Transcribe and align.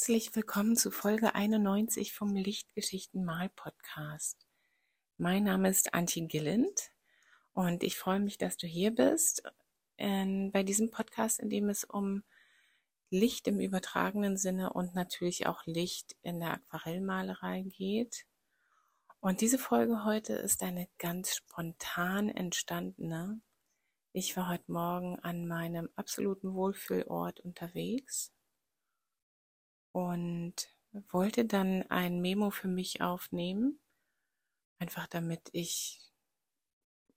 Herzlich 0.00 0.34
willkommen 0.34 0.76
zu 0.76 0.90
Folge 0.90 1.34
91 1.34 2.14
vom 2.14 2.34
Lichtgeschichten 2.34 3.22
Mal 3.22 3.50
Podcast. 3.50 4.46
Mein 5.18 5.44
Name 5.44 5.68
ist 5.68 5.92
Antje 5.92 6.26
Gilland 6.26 6.90
und 7.52 7.82
ich 7.82 7.98
freue 7.98 8.18
mich, 8.18 8.38
dass 8.38 8.56
du 8.56 8.66
hier 8.66 8.92
bist 8.94 9.42
in, 9.98 10.52
bei 10.52 10.62
diesem 10.62 10.90
Podcast, 10.90 11.38
in 11.38 11.50
dem 11.50 11.68
es 11.68 11.84
um 11.84 12.22
Licht 13.10 13.46
im 13.46 13.60
übertragenen 13.60 14.38
Sinne 14.38 14.72
und 14.72 14.94
natürlich 14.94 15.46
auch 15.46 15.66
Licht 15.66 16.16
in 16.22 16.40
der 16.40 16.54
Aquarellmalerei 16.54 17.64
geht. 17.68 18.24
Und 19.20 19.42
diese 19.42 19.58
Folge 19.58 20.06
heute 20.06 20.32
ist 20.32 20.62
eine 20.62 20.88
ganz 20.96 21.34
spontan 21.34 22.30
entstandene. 22.30 23.42
Ich 24.14 24.34
war 24.34 24.48
heute 24.48 24.72
Morgen 24.72 25.18
an 25.18 25.46
meinem 25.46 25.90
absoluten 25.94 26.54
Wohlfühlort 26.54 27.40
unterwegs 27.40 28.32
und 29.92 30.54
wollte 31.10 31.44
dann 31.44 31.82
ein 31.90 32.20
Memo 32.20 32.50
für 32.50 32.68
mich 32.68 33.00
aufnehmen, 33.00 33.78
einfach 34.78 35.06
damit 35.06 35.48
ich 35.52 36.00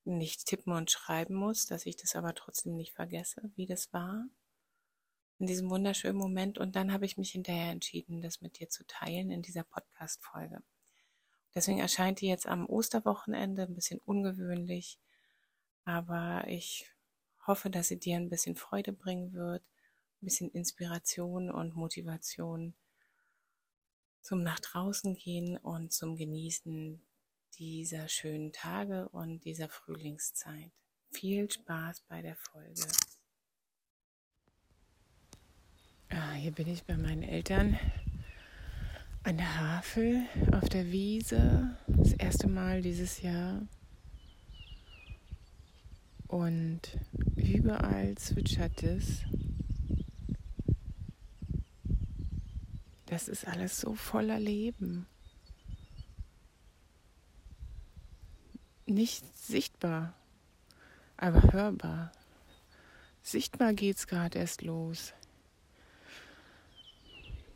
nicht 0.04 0.46
tippen 0.46 0.72
und 0.72 0.90
schreiben 0.90 1.34
muss, 1.34 1.66
dass 1.66 1.86
ich 1.86 1.96
das 1.96 2.14
aber 2.14 2.34
trotzdem 2.34 2.76
nicht 2.76 2.92
vergesse, 2.92 3.50
wie 3.56 3.66
das 3.66 3.92
war 3.92 4.26
in 5.38 5.46
diesem 5.46 5.70
wunderschönen 5.70 6.18
Moment. 6.18 6.58
Und 6.58 6.76
dann 6.76 6.92
habe 6.92 7.06
ich 7.06 7.16
mich 7.16 7.30
hinterher 7.30 7.70
entschieden, 7.70 8.20
das 8.20 8.40
mit 8.40 8.58
dir 8.58 8.68
zu 8.68 8.86
teilen 8.86 9.30
in 9.30 9.42
dieser 9.42 9.64
Podcast-Folge. 9.64 10.62
Deswegen 11.54 11.78
erscheint 11.78 12.20
die 12.20 12.28
jetzt 12.28 12.46
am 12.46 12.66
Osterwochenende 12.66 13.62
ein 13.62 13.74
bisschen 13.74 14.00
ungewöhnlich, 14.00 14.98
aber 15.84 16.44
ich 16.48 16.90
hoffe, 17.46 17.70
dass 17.70 17.88
sie 17.88 17.98
dir 17.98 18.16
ein 18.16 18.30
bisschen 18.30 18.56
Freude 18.56 18.92
bringen 18.92 19.32
wird, 19.32 19.62
bisschen 20.24 20.50
Inspiration 20.50 21.50
und 21.50 21.74
Motivation 21.74 22.74
zum 24.22 24.42
nach 24.42 24.58
draußen 24.60 25.16
gehen 25.16 25.58
und 25.58 25.92
zum 25.92 26.16
Genießen 26.16 27.00
dieser 27.58 28.08
schönen 28.08 28.52
Tage 28.52 29.08
und 29.10 29.44
dieser 29.44 29.68
Frühlingszeit. 29.68 30.72
Viel 31.12 31.50
Spaß 31.50 32.02
bei 32.08 32.22
der 32.22 32.36
Folge. 32.36 32.86
Ah, 36.08 36.32
hier 36.32 36.52
bin 36.52 36.68
ich 36.68 36.84
bei 36.84 36.96
meinen 36.96 37.22
Eltern 37.22 37.78
an 39.24 39.36
der 39.36 39.60
Havel 39.60 40.22
auf 40.52 40.68
der 40.68 40.90
Wiese. 40.90 41.76
Das 41.86 42.12
erste 42.14 42.48
Mal 42.48 42.82
dieses 42.82 43.20
Jahr. 43.22 43.66
Und 46.28 46.80
überall 47.36 48.16
zwitschert 48.16 48.82
es. 48.82 49.22
Das 53.14 53.28
ist 53.28 53.46
alles 53.46 53.80
so 53.80 53.94
voller 53.94 54.40
Leben. 54.40 55.06
Nicht 58.86 59.24
sichtbar, 59.38 60.14
aber 61.16 61.52
hörbar. 61.52 62.10
Sichtbar 63.22 63.72
geht's 63.72 64.08
gerade 64.08 64.40
erst 64.40 64.62
los 64.62 65.14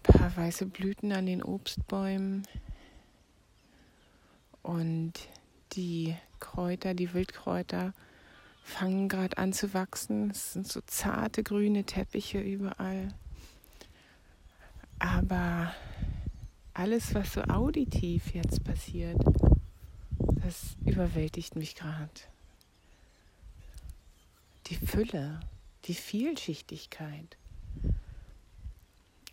paar 0.04 0.36
weiße 0.36 0.66
Blüten 0.66 1.10
an 1.10 1.26
den 1.26 1.42
Obstbäumen 1.42 2.46
und 4.62 5.14
die 5.72 6.14
Kräuter, 6.38 6.94
die 6.94 7.12
Wildkräuter 7.14 7.94
fangen 8.62 9.08
gerade 9.08 9.36
an 9.38 9.52
zu 9.52 9.74
wachsen. 9.74 10.30
Es 10.30 10.52
sind 10.52 10.68
so 10.68 10.80
zarte 10.82 11.42
grüne 11.42 11.82
Teppiche 11.82 12.40
überall. 12.40 13.08
Aber 14.98 15.74
alles, 16.74 17.14
was 17.14 17.32
so 17.32 17.42
auditiv 17.42 18.34
jetzt 18.34 18.64
passiert, 18.64 19.20
das 20.42 20.76
überwältigt 20.84 21.56
mich 21.56 21.74
gerade. 21.74 22.10
Die 24.66 24.76
Fülle, 24.76 25.40
die 25.84 25.94
Vielschichtigkeit. 25.94 27.36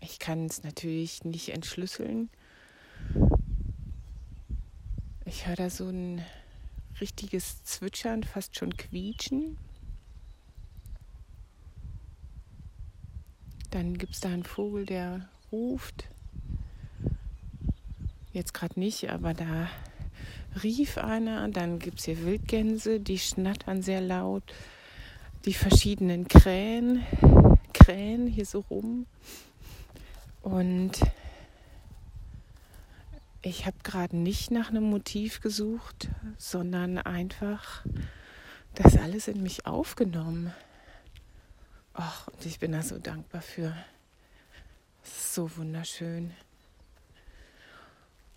Ich 0.01 0.19
kann 0.19 0.45
es 0.45 0.63
natürlich 0.63 1.23
nicht 1.23 1.49
entschlüsseln. 1.49 2.29
Ich 5.25 5.47
höre 5.47 5.55
da 5.55 5.69
so 5.69 5.89
ein 5.89 6.23
richtiges 7.01 7.63
Zwitschern, 7.63 8.23
fast 8.23 8.55
schon 8.55 8.77
quietschen. 8.77 9.57
Dann 13.71 13.97
gibt 13.97 14.13
es 14.13 14.19
da 14.21 14.29
einen 14.29 14.43
Vogel, 14.43 14.85
der 14.85 15.27
ruft. 15.55 16.09
Jetzt 18.33 18.53
gerade 18.53 18.77
nicht, 18.77 19.09
aber 19.09 19.33
da 19.33 19.69
rief 20.61 20.97
einer. 20.97 21.47
Dann 21.49 21.79
gibt 21.79 21.99
es 21.99 22.05
hier 22.05 22.25
Wildgänse, 22.25 22.99
die 22.99 23.17
schnattern 23.17 23.81
sehr 23.81 24.01
laut. 24.01 24.43
Die 25.45 25.53
verschiedenen 25.53 26.27
Krähen 26.27 27.05
krähen 27.73 28.27
hier 28.27 28.45
so 28.45 28.59
rum. 28.69 29.05
Und 30.41 30.99
ich 33.41 33.65
habe 33.65 33.77
gerade 33.83 34.17
nicht 34.17 34.51
nach 34.51 34.69
einem 34.69 34.83
Motiv 34.83 35.39
gesucht, 35.39 36.09
sondern 36.37 36.97
einfach 36.97 37.85
das 38.73 38.97
alles 38.97 39.29
in 39.29 39.41
mich 39.43 39.65
aufgenommen. 39.65 40.51
Ach, 41.93 42.27
und 42.27 42.45
ich 42.45 42.59
bin 42.59 42.73
da 42.73 42.81
so 42.81 42.97
dankbar 42.97 43.41
für. 43.41 43.73
So 45.05 45.55
wunderschön. 45.57 46.31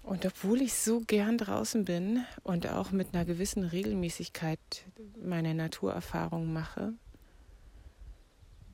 Und 0.02 0.24
obwohl 0.24 0.62
ich 0.62 0.74
so 0.74 1.00
gern 1.00 1.38
draußen 1.38 1.84
bin 1.84 2.24
und 2.42 2.66
auch 2.66 2.92
mit 2.92 3.14
einer 3.14 3.24
gewissen 3.24 3.64
Regelmäßigkeit 3.64 4.58
meine 5.22 5.54
Naturerfahrung 5.54 6.52
mache, 6.52 6.94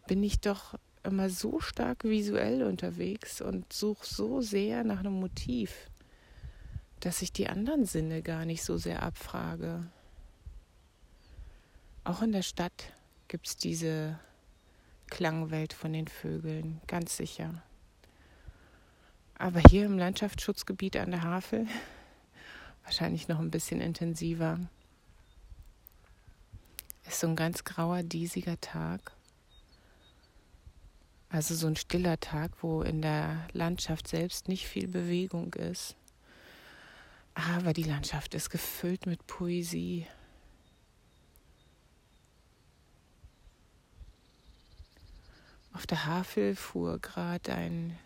bin 0.07 0.23
ich 0.23 0.41
doch 0.41 0.75
immer 1.03 1.29
so 1.31 1.61
stark 1.61 2.05
visuell 2.05 2.63
unterwegs 2.63 3.41
und 3.41 3.73
suche 3.73 4.07
so 4.07 4.41
sehr 4.41 4.85
nach 4.85 5.01
einem 5.01 5.21
Motiv, 5.21 5.91
dass 7.01 7.23
ich 7.23 7.33
die 7.33 7.49
anderen 7.49 7.85
Sinne 7.85 8.23
gar 8.23 8.45
nicht 8.45 8.65
so 8.65 8.77
sehr 8.77 9.03
abfrage. 9.03 9.85
Auch 12.05 12.23
in 12.23 12.33
der 12.33 12.43
Stadt 12.43 12.93
gibt 13.29 13.49
es 13.49 13.57
diese 13.57 14.19
Klangwelt 15.09 15.73
von 15.73 15.93
den 15.93 16.09
Vögeln, 16.09 16.81
ganz 16.87 17.17
sicher. 17.17 17.63
Aber 19.37 19.61
hier 19.69 19.87
im 19.87 19.99
Landschaftsschutzgebiet 19.99 20.97
an 20.97 21.11
der 21.11 21.23
Havel 21.23 21.67
wahrscheinlich 22.85 23.29
noch 23.29 23.41
ein 23.41 23.51
bisschen 23.51 23.81
intensiver. 23.81 24.61
Ist 27.07 27.21
so 27.21 27.27
ein 27.27 27.37
ganz 27.37 27.65
grauer, 27.65 28.03
diesiger 28.03 28.61
Tag. 28.61 29.13
Also 31.29 31.55
so 31.55 31.67
ein 31.67 31.77
stiller 31.77 32.21
Tag, 32.21 32.53
wo 32.63 32.83
in 32.83 33.03
der 33.03 33.49
Landschaft 33.53 34.07
selbst 34.07 34.49
nicht 34.49 34.69
viel 34.69 34.87
Bewegung 34.87 35.53
ist. 35.55 35.97
Aber 37.35 37.73
die 37.73 37.83
Landschaft 37.83 38.35
ist 38.35 38.51
gefüllt 38.51 39.07
mit 39.07 39.27
Poesie. 39.27 40.07
Auf 45.73 45.89
der 45.89 46.07
Havel 46.07 46.55
fuhr 46.55 47.01
gerade 47.01 47.53
ein 47.53 47.99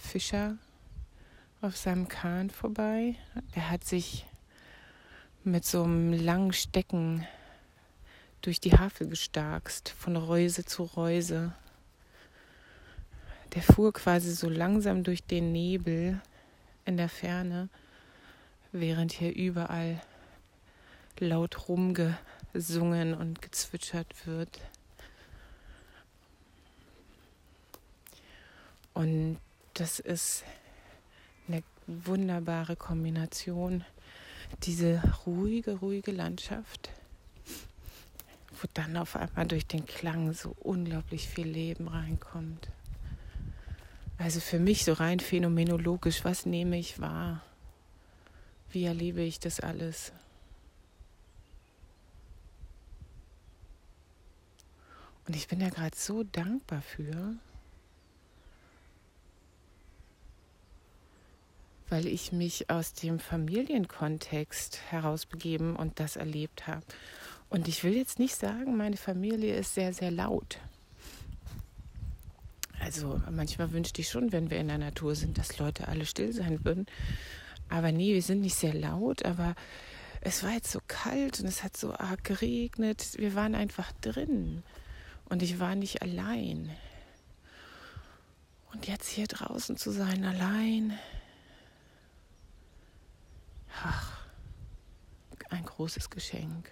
Fischer 0.00 0.56
auf 1.60 1.76
seinem 1.76 2.08
Kahn 2.08 2.50
vorbei. 2.50 3.16
Er 3.52 3.70
hat 3.70 3.84
sich 3.84 4.26
mit 5.44 5.64
so 5.64 5.84
einem 5.84 6.12
langen 6.12 6.52
Stecken 6.52 7.26
durch 8.42 8.60
die 8.60 8.72
Havel 8.72 9.08
gestarkst, 9.08 9.90
von 9.90 10.16
Reuse 10.16 10.64
zu 10.64 10.82
Reuse 10.82 11.54
der 13.54 13.62
fuhr 13.62 13.92
quasi 13.92 14.32
so 14.32 14.48
langsam 14.48 15.02
durch 15.02 15.24
den 15.24 15.52
Nebel 15.52 16.20
in 16.84 16.96
der 16.96 17.08
Ferne, 17.08 17.68
während 18.72 19.12
hier 19.12 19.34
überall 19.34 20.00
laut 21.18 21.68
rumgesungen 21.68 23.14
und 23.14 23.42
gezwitschert 23.42 24.26
wird. 24.26 24.60
Und 28.94 29.38
das 29.80 29.98
ist 29.98 30.44
eine 31.48 31.62
wunderbare 31.86 32.76
Kombination, 32.76 33.82
diese 34.64 35.02
ruhige, 35.24 35.78
ruhige 35.78 36.12
Landschaft, 36.12 36.90
wo 38.60 38.68
dann 38.74 38.98
auf 38.98 39.16
einmal 39.16 39.46
durch 39.46 39.66
den 39.66 39.86
Klang 39.86 40.34
so 40.34 40.54
unglaublich 40.60 41.28
viel 41.28 41.48
Leben 41.48 41.88
reinkommt. 41.88 42.68
Also 44.18 44.40
für 44.40 44.58
mich 44.58 44.84
so 44.84 44.92
rein 44.92 45.18
phänomenologisch, 45.18 46.26
was 46.26 46.44
nehme 46.44 46.78
ich 46.78 47.00
wahr? 47.00 47.42
Wie 48.70 48.84
erlebe 48.84 49.22
ich 49.22 49.40
das 49.40 49.60
alles? 49.60 50.12
Und 55.26 55.36
ich 55.36 55.48
bin 55.48 55.60
da 55.60 55.70
gerade 55.70 55.96
so 55.96 56.22
dankbar 56.22 56.82
für, 56.82 57.34
weil 61.90 62.06
ich 62.06 62.32
mich 62.32 62.70
aus 62.70 62.94
dem 62.94 63.18
Familienkontext 63.18 64.80
herausbegeben 64.90 65.76
und 65.76 66.00
das 66.00 66.16
erlebt 66.16 66.66
habe. 66.66 66.82
Und 67.48 67.68
ich 67.68 67.84
will 67.84 67.96
jetzt 67.96 68.18
nicht 68.18 68.36
sagen, 68.36 68.76
meine 68.76 68.96
Familie 68.96 69.56
ist 69.56 69.74
sehr, 69.74 69.92
sehr 69.92 70.10
laut. 70.10 70.58
Also 72.80 73.20
manchmal 73.30 73.72
wünschte 73.72 74.00
ich 74.00 74.08
schon, 74.08 74.32
wenn 74.32 74.50
wir 74.50 74.58
in 74.58 74.68
der 74.68 74.78
Natur 74.78 75.14
sind, 75.14 75.36
dass 75.36 75.58
Leute 75.58 75.88
alle 75.88 76.06
still 76.06 76.32
sein 76.32 76.64
würden. 76.64 76.86
Aber 77.68 77.92
nee, 77.92 78.14
wir 78.14 78.22
sind 78.22 78.40
nicht 78.40 78.54
sehr 78.54 78.74
laut, 78.74 79.24
aber 79.24 79.54
es 80.20 80.42
war 80.42 80.52
jetzt 80.52 80.70
so 80.70 80.80
kalt 80.86 81.40
und 81.40 81.46
es 81.46 81.62
hat 81.62 81.76
so 81.76 81.92
arg 81.94 82.24
geregnet. 82.24 83.14
Wir 83.16 83.34
waren 83.34 83.54
einfach 83.54 83.92
drin 84.00 84.62
und 85.28 85.42
ich 85.42 85.60
war 85.60 85.74
nicht 85.74 86.02
allein. 86.02 86.70
Und 88.72 88.86
jetzt 88.86 89.08
hier 89.08 89.26
draußen 89.26 89.76
zu 89.76 89.90
sein, 89.90 90.24
allein, 90.24 90.98
ach, 93.82 94.20
ein 95.50 95.64
großes 95.64 96.10
Geschenk. 96.10 96.70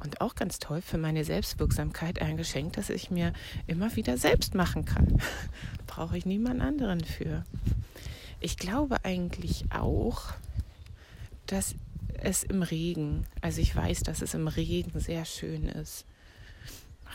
Und 0.00 0.20
auch 0.20 0.34
ganz 0.34 0.58
toll 0.58 0.82
für 0.82 0.98
meine 0.98 1.24
Selbstwirksamkeit 1.24 2.20
ein 2.20 2.36
Geschenk, 2.36 2.72
das 2.72 2.90
ich 2.90 3.10
mir 3.10 3.32
immer 3.68 3.94
wieder 3.94 4.18
selbst 4.18 4.54
machen 4.54 4.84
kann. 4.84 5.22
Brauche 5.86 6.18
ich 6.18 6.26
niemand 6.26 6.60
anderen 6.60 7.04
für. 7.04 7.44
Ich 8.40 8.56
glaube 8.56 9.04
eigentlich 9.04 9.66
auch, 9.70 10.34
dass 11.46 11.76
es 12.14 12.42
im 12.42 12.62
Regen, 12.62 13.26
also 13.40 13.60
ich 13.60 13.74
weiß, 13.74 14.00
dass 14.00 14.22
es 14.22 14.34
im 14.34 14.48
Regen 14.48 14.98
sehr 14.98 15.24
schön 15.24 15.68
ist, 15.68 16.04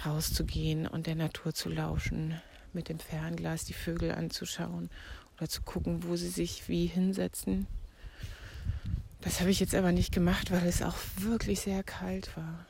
rauszugehen 0.06 0.88
und 0.88 1.08
der 1.08 1.16
Natur 1.16 1.54
zu 1.54 1.70
lauschen, 1.70 2.40
mit 2.72 2.88
dem 2.88 3.00
Fernglas 3.00 3.66
die 3.66 3.74
Vögel 3.74 4.12
anzuschauen 4.14 4.90
oder 5.38 5.50
zu 5.50 5.62
gucken, 5.62 6.04
wo 6.04 6.16
sie 6.16 6.30
sich 6.30 6.70
wie 6.70 6.86
hinsetzen. 6.86 7.68
Das 9.22 9.40
habe 9.40 9.50
ich 9.50 9.60
jetzt 9.60 9.76
aber 9.76 9.92
nicht 9.92 10.14
gemacht, 10.14 10.52
weil 10.52 10.66
es 10.68 10.82
auch 10.82 10.98
wirklich 11.18 11.62
sehr 11.62 11.84
kalt 11.84 12.36
war. 12.38 12.66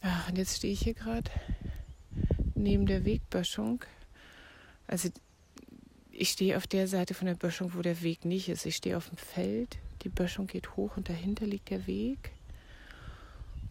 Ach, 0.00 0.28
und 0.28 0.38
jetzt 0.38 0.56
stehe 0.56 0.72
ich 0.72 0.80
hier 0.80 0.94
gerade 0.94 1.30
neben 2.54 2.86
der 2.86 3.04
Wegböschung. 3.04 3.84
Also 4.86 5.08
ich 6.10 6.30
stehe 6.30 6.56
auf 6.56 6.66
der 6.66 6.88
Seite 6.88 7.14
von 7.14 7.26
der 7.26 7.34
Böschung, 7.34 7.74
wo 7.74 7.82
der 7.82 8.02
Weg 8.02 8.24
nicht 8.24 8.48
ist. 8.48 8.66
Ich 8.66 8.76
stehe 8.76 8.96
auf 8.96 9.08
dem 9.08 9.18
Feld, 9.18 9.78
die 10.02 10.08
Böschung 10.08 10.46
geht 10.46 10.76
hoch 10.76 10.96
und 10.96 11.08
dahinter 11.08 11.46
liegt 11.46 11.70
der 11.70 11.86
Weg. 11.86 12.32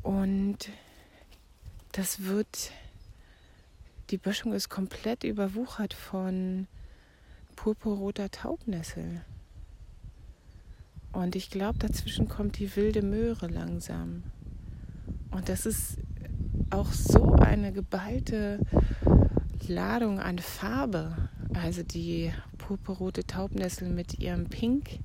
Und 0.02 0.70
das 1.92 2.24
wird, 2.24 2.72
die 4.10 4.18
Böschung 4.18 4.54
ist 4.54 4.70
komplett 4.70 5.24
überwuchert 5.24 5.94
von 5.94 6.68
purpurroter 7.58 8.32
Taubnessel. 8.32 9.22
Und 11.12 11.36
ich 11.36 11.50
glaube, 11.50 11.80
dazwischen 11.80 12.30
kommt 12.30 12.60
die 12.60 12.74
wilde 12.78 13.02
Möhre 13.02 13.48
langsam. 13.48 14.24
Und 15.32 15.50
das 15.50 15.66
ist 15.66 15.98
auch 16.70 16.94
so 16.94 17.34
eine 17.34 17.74
geballte 17.74 18.60
Ladung 19.68 20.20
an 20.20 20.40
Farbe. 20.40 21.30
Also 21.54 21.84
die 21.84 22.32
purpurrote 22.58 23.26
Taubnessel 23.26 23.90
mit 23.90 24.20
ihrem 24.20 24.48
Pink 24.48 25.00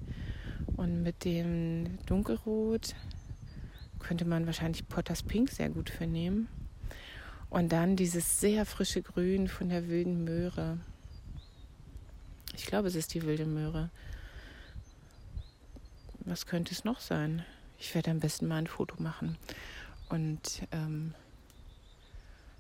und 0.77 1.03
mit 1.03 1.25
dem 1.25 1.99
Dunkelrot 2.07 2.95
könnte 3.99 4.25
man 4.25 4.47
wahrscheinlich 4.47 4.87
Potters 4.89 5.23
Pink 5.23 5.51
sehr 5.51 5.71
gut 5.71 5.89
für 5.91 6.07
nehmen. 6.07 6.49
Und 7.49 7.73
dann 7.73 7.97
dieses 7.97 8.41
sehr 8.41 8.67
frische 8.67 9.03
Grün 9.03 9.49
von 9.49 9.69
der 9.69 9.89
wilden 9.89 10.25
Möhre. 10.25 10.79
Ich 12.63 12.69
glaube, 12.69 12.87
es 12.87 12.95
ist 12.95 13.13
die 13.13 13.23
wilde 13.23 13.45
Möhre. 13.45 13.91
Was 16.21 16.47
könnte 16.47 16.73
es 16.73 16.85
noch 16.85 17.01
sein? 17.01 17.45
Ich 17.77 17.93
werde 17.93 18.13
am 18.13 18.21
besten 18.21 18.47
mal 18.47 18.59
ein 18.59 18.69
Foto 18.69 19.03
machen 19.03 19.37
und 20.09 20.63
ähm, 20.71 21.13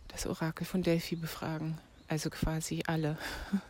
das 0.09 0.27
Orakel 0.27 0.67
von 0.67 0.83
Delphi 0.83 1.15
befragen. 1.15 1.79
Also 2.09 2.31
quasi 2.31 2.83
alle. 2.85 3.17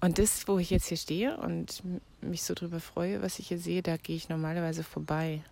Und 0.00 0.18
das, 0.18 0.46
wo 0.46 0.58
ich 0.58 0.68
jetzt 0.68 0.88
hier 0.88 0.98
stehe 0.98 1.38
und 1.38 1.82
mich 2.20 2.42
so 2.42 2.52
drüber 2.52 2.78
freue, 2.78 3.22
was 3.22 3.38
ich 3.38 3.48
hier 3.48 3.58
sehe, 3.58 3.82
da 3.82 3.96
gehe 3.96 4.16
ich 4.16 4.28
normalerweise 4.28 4.84
vorbei. 4.84 5.42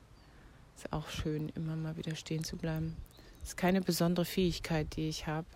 Ist 0.76 0.92
auch 0.92 1.08
schön, 1.08 1.48
immer 1.56 1.74
mal 1.74 1.96
wieder 1.96 2.14
stehen 2.16 2.44
zu 2.44 2.58
bleiben. 2.58 2.94
Ist 3.42 3.56
keine 3.56 3.80
besondere 3.80 4.26
Fähigkeit, 4.26 4.94
die 4.94 5.08
ich 5.08 5.26
habe. 5.26 5.46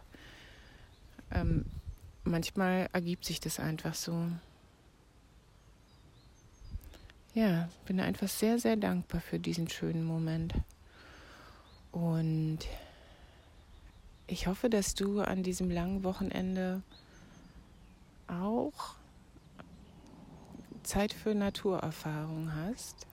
Ähm, 1.31 1.67
manchmal 2.27 2.89
ergibt 2.93 3.25
sich 3.25 3.41
das 3.41 3.59
einfach 3.59 3.95
so. 3.95 4.29
Ja, 7.35 7.69
bin 7.87 8.01
einfach 8.01 8.29
sehr, 8.29 8.59
sehr 8.59 8.77
dankbar 8.77 9.21
für 9.21 9.39
diesen 9.39 9.69
schönen 9.69 10.05
Moment. 10.05 10.55
Und 11.93 12.61
ich 14.27 14.47
hoffe, 14.47 14.69
dass 14.69 14.95
du 14.95 15.21
an 15.21 15.43
diesem 15.43 15.71
langen 15.71 16.03
Wochenende 16.03 16.83
auch 18.27 18.97
Zeit 20.83 21.13
für 21.13 21.35
Naturerfahrung 21.35 22.55
hast. 22.55 23.07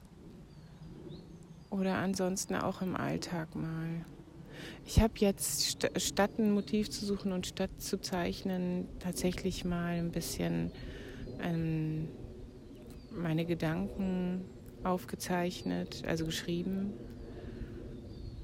Oder 1.70 1.98
ansonsten 1.98 2.56
auch 2.56 2.82
im 2.82 2.96
Alltag 2.96 3.56
mal. 3.56 4.06
Ich 4.86 5.00
habe 5.00 5.14
jetzt 5.18 5.88
statt 5.98 6.32
ein 6.38 6.52
Motiv 6.52 6.90
zu 6.90 7.06
suchen 7.06 7.32
und 7.32 7.48
statt 7.48 7.72
zu 7.78 8.00
zeichnen, 8.02 8.88
tatsächlich 9.00 9.64
mal 9.64 9.94
ein 9.94 10.12
bisschen 10.12 10.72
ähm, 11.42 12.10
meine 13.12 13.46
Gedanken 13.46 14.42
aufgezeichnet, 14.84 16.04
also 16.06 16.26
geschrieben, 16.26 16.94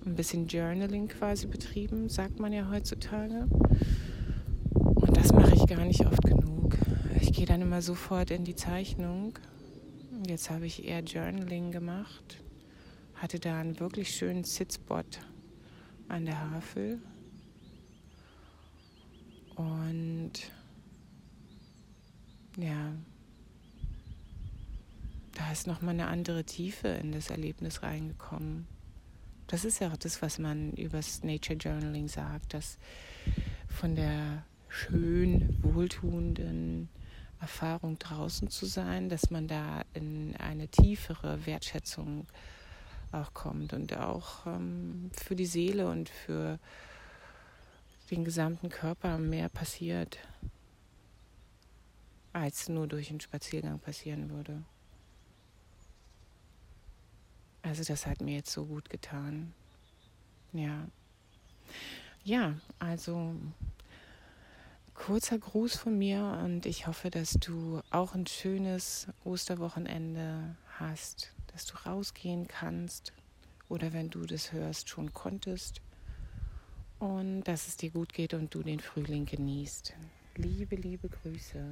ein 0.06 0.15
bisschen 0.15 0.47
Journaling 0.47 1.09
quasi 1.09 1.45
betrieben, 1.45 2.07
sagt 2.07 2.39
man 2.39 2.53
ja 2.53 2.69
heutzutage. 2.71 3.47
Und 4.73 5.18
das 5.18 5.33
mache 5.33 5.56
ich 5.56 5.68
gar 5.68 5.83
nicht 5.83 6.06
oft 6.06 6.21
genug. 6.21 6.78
Ich 7.19 7.33
gehe 7.33 7.45
dann 7.45 7.61
immer 7.61 7.81
sofort 7.81 8.31
in 8.31 8.45
die 8.45 8.56
Zeichnung. 8.56 9.33
Jetzt 10.25 10.49
habe 10.49 10.66
ich 10.66 10.87
eher 10.87 11.02
Journaling 11.02 11.71
gemacht, 11.71 12.37
hatte 13.16 13.40
da 13.40 13.59
einen 13.59 13.80
wirklich 13.81 14.16
schönen 14.16 14.45
Sitzspot 14.45 15.19
an 16.09 16.25
der 16.25 16.51
Havel. 16.51 16.99
Und 19.56 20.33
ja, 22.57 22.94
da 25.33 25.51
ist 25.51 25.68
nochmal 25.68 25.94
eine 25.94 26.07
andere 26.07 26.44
Tiefe 26.44 26.87
in 26.89 27.11
das 27.11 27.30
Erlebnis 27.30 27.83
reingekommen. 27.83 28.68
Das 29.47 29.66
ist 29.66 29.80
ja 29.80 29.92
auch 29.92 29.97
das, 29.97 30.21
was 30.21 30.37
man 30.37 30.73
übers 30.73 31.23
Nature 31.23 31.57
Journaling 31.57 32.07
sagt, 32.07 32.54
dass 32.54 32.78
von 33.68 33.95
der 33.95 34.44
schön 34.68 35.57
wohltuenden 35.63 36.89
Erfahrung 37.39 37.97
draußen 37.97 38.49
zu 38.49 38.66
sein, 38.66 39.09
dass 39.09 39.31
man 39.31 39.47
da 39.47 39.81
in 39.94 40.35
eine 40.37 40.68
tiefere 40.68 41.45
Wertschätzung 41.45 42.28
auch 43.11 43.33
kommt 43.33 43.73
und 43.73 43.95
auch 43.97 44.45
ähm, 44.45 45.11
für 45.13 45.35
die 45.35 45.45
Seele 45.45 45.89
und 45.89 46.09
für 46.09 46.59
den 48.11 48.25
gesamten 48.25 48.69
Körper 48.69 49.18
mehr 49.18 49.49
passiert, 49.49 50.18
als 52.33 52.69
nur 52.69 52.87
durch 52.87 53.09
einen 53.09 53.19
Spaziergang 53.19 53.80
passieren 53.80 54.30
würde. 54.30 54.63
Also 57.61 57.83
das 57.83 58.06
hat 58.06 58.21
mir 58.21 58.35
jetzt 58.35 58.51
so 58.51 58.66
gut 58.66 58.89
getan. 58.89 59.54
Ja. 60.54 60.87
Ja, 62.23 62.56
also 62.80 63.35
kurzer 64.94 65.37
Gruß 65.37 65.78
von 65.78 65.97
mir 65.97 66.39
und 66.44 66.66
ich 66.66 66.87
hoffe, 66.87 67.09
dass 67.09 67.33
du 67.33 67.81
auch 67.89 68.16
ein 68.16 68.28
schönes 68.28 69.07
Osterwochenende 69.23 70.56
hast, 70.78 71.31
dass 71.59 71.66
du 71.66 71.89
rausgehen 71.89 72.47
kannst 72.47 73.11
oder 73.68 73.92
wenn 73.92 74.09
du 74.09 74.25
das 74.25 74.54
hörst, 74.54 74.87
schon 74.87 75.11
konntest 75.13 75.81
und 76.99 77.44
dass 77.44 77.68
es 77.68 77.75
dir 77.75 77.89
gut 77.89 78.13
geht 78.13 78.33
und 78.33 78.56
du 78.56 78.63
den 78.63 78.80
Frühling 78.80 79.25
genießt. 79.25 79.94
Liebe, 80.37 80.78
liebe 80.78 81.09
Grüße. 81.09 81.66